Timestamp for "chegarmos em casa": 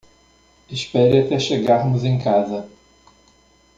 1.37-2.67